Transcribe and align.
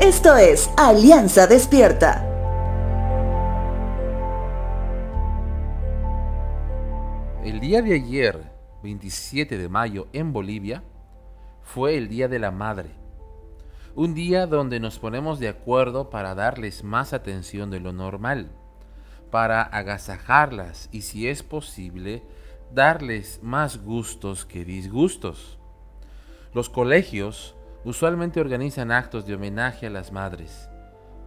Esto 0.00 0.36
es 0.36 0.70
Alianza 0.76 1.46
Despierta. 1.46 2.22
El 7.42 7.60
día 7.60 7.80
de 7.80 7.94
ayer, 7.94 8.52
27 8.82 9.56
de 9.56 9.68
mayo, 9.70 10.08
en 10.12 10.34
Bolivia, 10.34 10.84
fue 11.62 11.96
el 11.96 12.10
Día 12.10 12.28
de 12.28 12.38
la 12.38 12.50
Madre. 12.50 12.90
Un 13.94 14.12
día 14.12 14.46
donde 14.46 14.80
nos 14.80 14.98
ponemos 14.98 15.38
de 15.38 15.48
acuerdo 15.48 16.10
para 16.10 16.34
darles 16.34 16.84
más 16.84 17.14
atención 17.14 17.70
de 17.70 17.80
lo 17.80 17.94
normal, 17.94 18.50
para 19.30 19.62
agasajarlas 19.62 20.90
y 20.92 21.00
si 21.02 21.26
es 21.26 21.42
posible, 21.42 22.22
darles 22.70 23.40
más 23.42 23.82
gustos 23.82 24.44
que 24.44 24.66
disgustos. 24.66 25.58
Los 26.52 26.68
colegios 26.68 27.55
usualmente 27.86 28.40
organizan 28.40 28.90
actos 28.90 29.26
de 29.26 29.36
homenaje 29.36 29.86
a 29.86 29.90
las 29.90 30.10
madres, 30.10 30.68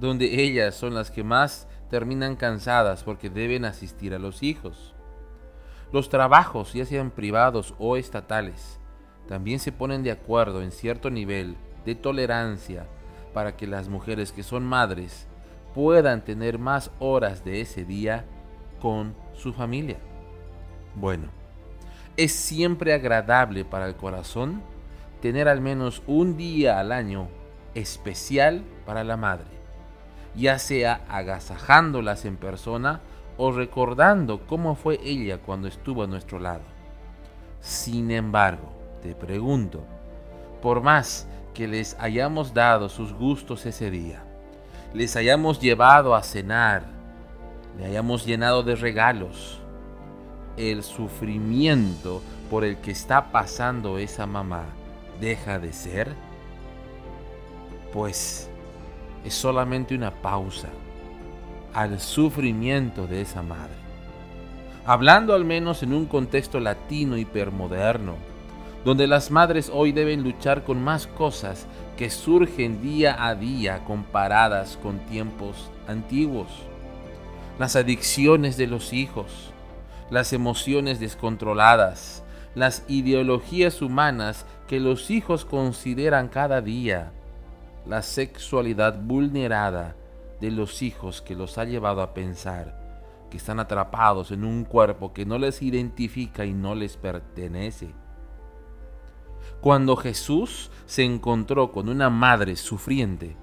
donde 0.00 0.42
ellas 0.42 0.74
son 0.74 0.94
las 0.94 1.10
que 1.10 1.22
más 1.22 1.68
terminan 1.90 2.34
cansadas 2.34 3.04
porque 3.04 3.28
deben 3.28 3.66
asistir 3.66 4.14
a 4.14 4.18
los 4.18 4.42
hijos. 4.42 4.94
Los 5.92 6.08
trabajos, 6.08 6.72
ya 6.72 6.86
sean 6.86 7.10
privados 7.10 7.74
o 7.78 7.98
estatales, 7.98 8.80
también 9.28 9.58
se 9.58 9.70
ponen 9.70 10.02
de 10.02 10.10
acuerdo 10.10 10.62
en 10.62 10.72
cierto 10.72 11.10
nivel 11.10 11.56
de 11.84 11.94
tolerancia 11.94 12.86
para 13.34 13.54
que 13.54 13.66
las 13.66 13.90
mujeres 13.90 14.32
que 14.32 14.42
son 14.42 14.64
madres 14.64 15.28
puedan 15.74 16.24
tener 16.24 16.58
más 16.58 16.90
horas 17.00 17.44
de 17.44 17.60
ese 17.60 17.84
día 17.84 18.24
con 18.80 19.14
su 19.34 19.52
familia. 19.52 19.98
Bueno, 20.94 21.28
es 22.16 22.32
siempre 22.32 22.94
agradable 22.94 23.66
para 23.66 23.86
el 23.86 23.94
corazón 23.94 24.62
tener 25.26 25.48
al 25.48 25.60
menos 25.60 26.04
un 26.06 26.36
día 26.36 26.78
al 26.78 26.92
año 26.92 27.26
especial 27.74 28.62
para 28.86 29.02
la 29.02 29.16
madre, 29.16 29.48
ya 30.36 30.60
sea 30.60 31.00
agasajándolas 31.08 32.24
en 32.26 32.36
persona 32.36 33.00
o 33.36 33.50
recordando 33.50 34.46
cómo 34.46 34.76
fue 34.76 35.00
ella 35.02 35.38
cuando 35.38 35.66
estuvo 35.66 36.04
a 36.04 36.06
nuestro 36.06 36.38
lado. 36.38 36.62
Sin 37.60 38.12
embargo, 38.12 38.72
te 39.02 39.16
pregunto, 39.16 39.82
por 40.62 40.80
más 40.80 41.26
que 41.54 41.66
les 41.66 41.96
hayamos 41.98 42.54
dado 42.54 42.88
sus 42.88 43.12
gustos 43.12 43.66
ese 43.66 43.90
día, 43.90 44.22
les 44.94 45.16
hayamos 45.16 45.60
llevado 45.60 46.14
a 46.14 46.22
cenar, 46.22 46.84
le 47.76 47.86
hayamos 47.86 48.24
llenado 48.24 48.62
de 48.62 48.76
regalos, 48.76 49.60
el 50.56 50.84
sufrimiento 50.84 52.22
por 52.48 52.62
el 52.62 52.76
que 52.76 52.92
está 52.92 53.32
pasando 53.32 53.98
esa 53.98 54.24
mamá 54.24 54.66
deja 55.20 55.58
de 55.58 55.72
ser? 55.72 56.14
Pues 57.92 58.50
es 59.24 59.34
solamente 59.34 59.94
una 59.94 60.10
pausa 60.10 60.68
al 61.72 62.00
sufrimiento 62.00 63.06
de 63.06 63.22
esa 63.22 63.42
madre. 63.42 63.74
Hablando 64.84 65.34
al 65.34 65.44
menos 65.44 65.82
en 65.82 65.92
un 65.92 66.06
contexto 66.06 66.60
latino 66.60 67.16
hipermoderno, 67.16 68.14
donde 68.84 69.08
las 69.08 69.32
madres 69.32 69.68
hoy 69.74 69.90
deben 69.90 70.22
luchar 70.22 70.62
con 70.62 70.80
más 70.80 71.08
cosas 71.08 71.66
que 71.96 72.08
surgen 72.08 72.80
día 72.80 73.26
a 73.26 73.34
día 73.34 73.82
comparadas 73.84 74.78
con 74.80 75.00
tiempos 75.06 75.70
antiguos. 75.88 76.46
Las 77.58 77.74
adicciones 77.74 78.56
de 78.56 78.68
los 78.68 78.92
hijos, 78.92 79.50
las 80.08 80.32
emociones 80.32 81.00
descontroladas, 81.00 82.22
las 82.56 82.84
ideologías 82.88 83.82
humanas 83.82 84.46
que 84.66 84.80
los 84.80 85.10
hijos 85.10 85.44
consideran 85.44 86.28
cada 86.28 86.62
día, 86.62 87.12
la 87.86 88.00
sexualidad 88.00 88.98
vulnerada 88.98 89.94
de 90.40 90.50
los 90.50 90.80
hijos 90.80 91.20
que 91.20 91.34
los 91.34 91.58
ha 91.58 91.64
llevado 91.64 92.00
a 92.00 92.14
pensar 92.14 92.86
que 93.30 93.36
están 93.36 93.60
atrapados 93.60 94.30
en 94.30 94.42
un 94.42 94.64
cuerpo 94.64 95.12
que 95.12 95.26
no 95.26 95.38
les 95.38 95.60
identifica 95.60 96.46
y 96.46 96.54
no 96.54 96.74
les 96.74 96.96
pertenece. 96.96 97.90
Cuando 99.60 99.94
Jesús 99.94 100.70
se 100.86 101.04
encontró 101.04 101.72
con 101.72 101.90
una 101.90 102.08
madre 102.08 102.56
sufriente, 102.56 103.36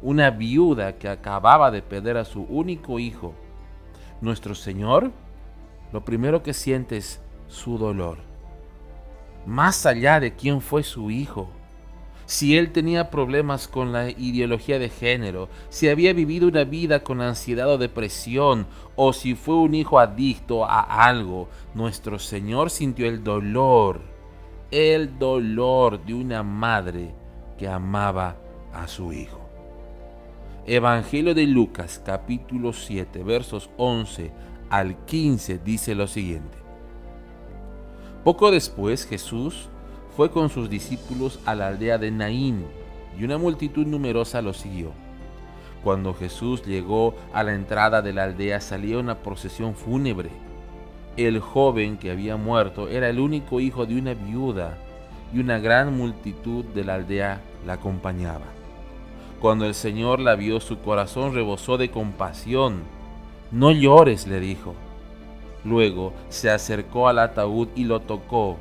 una 0.00 0.30
viuda 0.30 0.98
que 0.98 1.08
acababa 1.08 1.70
de 1.70 1.82
perder 1.82 2.16
a 2.16 2.24
su 2.24 2.42
único 2.42 2.98
hijo, 2.98 3.34
nuestro 4.20 4.56
Señor 4.56 5.12
lo 5.92 6.04
primero 6.04 6.42
que 6.42 6.54
siente 6.54 6.96
es 6.96 7.20
su 7.46 7.78
dolor. 7.78 8.31
Más 9.46 9.86
allá 9.86 10.20
de 10.20 10.34
quién 10.34 10.60
fue 10.60 10.82
su 10.82 11.10
hijo, 11.10 11.48
si 12.26 12.56
él 12.56 12.72
tenía 12.72 13.10
problemas 13.10 13.68
con 13.68 13.92
la 13.92 14.08
ideología 14.10 14.78
de 14.78 14.88
género, 14.88 15.48
si 15.68 15.88
había 15.88 16.12
vivido 16.12 16.48
una 16.48 16.64
vida 16.64 17.02
con 17.02 17.20
ansiedad 17.20 17.68
o 17.68 17.78
depresión, 17.78 18.66
o 18.96 19.12
si 19.12 19.34
fue 19.34 19.56
un 19.56 19.74
hijo 19.74 19.98
adicto 19.98 20.64
a 20.64 20.80
algo, 20.80 21.48
nuestro 21.74 22.18
Señor 22.18 22.70
sintió 22.70 23.06
el 23.06 23.24
dolor, 23.24 24.00
el 24.70 25.18
dolor 25.18 26.02
de 26.04 26.14
una 26.14 26.42
madre 26.42 27.14
que 27.58 27.68
amaba 27.68 28.36
a 28.72 28.86
su 28.86 29.12
hijo. 29.12 29.40
Evangelio 30.64 31.34
de 31.34 31.46
Lucas 31.46 32.00
capítulo 32.04 32.72
7 32.72 33.24
versos 33.24 33.68
11 33.76 34.30
al 34.70 35.04
15 35.04 35.58
dice 35.58 35.94
lo 35.96 36.06
siguiente. 36.06 36.61
Poco 38.24 38.50
después 38.50 39.06
Jesús 39.06 39.68
fue 40.16 40.30
con 40.30 40.48
sus 40.48 40.70
discípulos 40.70 41.40
a 41.44 41.54
la 41.54 41.68
aldea 41.68 41.98
de 41.98 42.10
Naín 42.10 42.64
y 43.18 43.24
una 43.24 43.38
multitud 43.38 43.86
numerosa 43.86 44.42
lo 44.42 44.52
siguió. 44.52 44.92
Cuando 45.82 46.14
Jesús 46.14 46.64
llegó 46.64 47.14
a 47.32 47.42
la 47.42 47.54
entrada 47.54 48.02
de 48.02 48.12
la 48.12 48.24
aldea 48.24 48.60
salía 48.60 48.98
una 48.98 49.18
procesión 49.18 49.74
fúnebre. 49.74 50.30
El 51.16 51.40
joven 51.40 51.98
que 51.98 52.10
había 52.10 52.36
muerto 52.36 52.88
era 52.88 53.08
el 53.08 53.18
único 53.18 53.60
hijo 53.60 53.86
de 53.86 53.98
una 53.98 54.14
viuda 54.14 54.78
y 55.34 55.40
una 55.40 55.58
gran 55.58 55.96
multitud 55.96 56.64
de 56.64 56.84
la 56.84 56.94
aldea 56.94 57.40
la 57.66 57.74
acompañaba. 57.74 58.46
Cuando 59.40 59.66
el 59.66 59.74
Señor 59.74 60.20
la 60.20 60.36
vio, 60.36 60.60
su 60.60 60.78
corazón 60.78 61.34
rebosó 61.34 61.76
de 61.76 61.90
compasión 61.90 62.82
no 63.52 63.70
llores, 63.70 64.26
le 64.26 64.40
dijo. 64.40 64.74
Luego 65.64 66.12
se 66.28 66.50
acercó 66.50 67.08
al 67.08 67.18
ataúd 67.18 67.68
y 67.74 67.84
lo 67.84 68.00
tocó, 68.00 68.56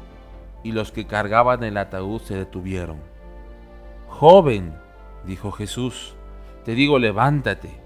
y 0.64 0.72
los 0.72 0.92
que 0.92 1.08
cargaban 1.08 1.64
el 1.64 1.78
ataúd 1.78 2.22
se 2.22 2.36
detuvieron. 2.36 2.98
Joven, 4.08 4.76
dijo 5.26 5.52
Jesús, 5.52 6.16
te 6.64 6.76
digo 6.76 7.00
levántate. 7.00 7.80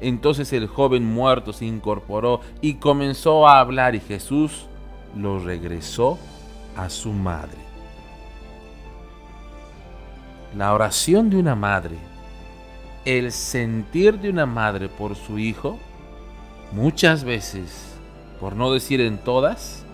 Entonces 0.00 0.52
el 0.52 0.66
joven 0.66 1.04
muerto 1.04 1.52
se 1.52 1.64
incorporó 1.64 2.40
y 2.60 2.74
comenzó 2.74 3.48
a 3.48 3.60
hablar 3.60 3.94
y 3.94 4.00
Jesús 4.00 4.66
lo 5.16 5.38
regresó 5.38 6.18
a 6.76 6.88
su 6.90 7.12
madre. 7.12 7.58
La 10.56 10.72
oración 10.72 11.30
de 11.30 11.38
una 11.38 11.54
madre, 11.56 11.96
el 13.04 13.32
sentir 13.32 14.20
de 14.20 14.30
una 14.30 14.46
madre 14.46 14.88
por 14.88 15.16
su 15.16 15.38
hijo, 15.38 15.78
muchas 16.72 17.24
veces, 17.24 17.93
por 18.40 18.56
no 18.56 18.72
decir 18.72 19.00
en 19.00 19.18
todas, 19.18 19.84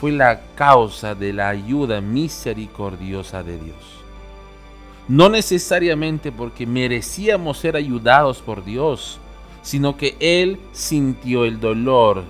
fue 0.00 0.12
la 0.12 0.40
causa 0.54 1.14
de 1.14 1.32
la 1.32 1.48
ayuda 1.48 2.00
misericordiosa 2.00 3.42
de 3.42 3.58
Dios. 3.58 3.76
No 5.08 5.28
necesariamente 5.28 6.32
porque 6.32 6.66
merecíamos 6.66 7.58
ser 7.58 7.76
ayudados 7.76 8.42
por 8.42 8.64
Dios, 8.64 9.20
sino 9.62 9.96
que 9.96 10.16
Él 10.20 10.60
sintió 10.72 11.44
el 11.44 11.60
dolor 11.60 12.24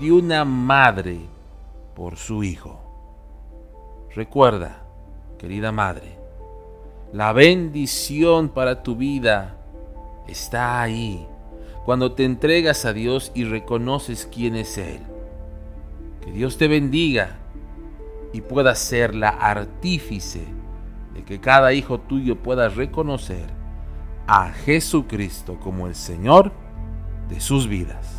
de 0.00 0.12
una 0.12 0.44
madre 0.44 1.20
por 1.94 2.16
su 2.16 2.42
hijo. 2.44 2.80
Recuerda, 4.14 4.82
querida 5.38 5.72
madre, 5.72 6.18
la 7.12 7.32
bendición 7.32 8.48
para 8.48 8.82
tu 8.82 8.96
vida 8.96 9.56
está 10.26 10.82
ahí 10.82 11.26
cuando 11.86 12.10
te 12.10 12.24
entregas 12.24 12.84
a 12.84 12.92
Dios 12.92 13.30
y 13.32 13.44
reconoces 13.44 14.28
quién 14.34 14.56
es 14.56 14.76
Él. 14.76 14.98
Que 16.20 16.32
Dios 16.32 16.58
te 16.58 16.66
bendiga 16.66 17.36
y 18.32 18.40
pueda 18.40 18.74
ser 18.74 19.14
la 19.14 19.28
artífice 19.28 20.44
de 21.14 21.22
que 21.22 21.40
cada 21.40 21.72
hijo 21.72 22.00
tuyo 22.00 22.42
pueda 22.42 22.68
reconocer 22.68 23.46
a 24.26 24.50
Jesucristo 24.50 25.60
como 25.60 25.86
el 25.86 25.94
Señor 25.94 26.50
de 27.28 27.38
sus 27.38 27.68
vidas. 27.68 28.15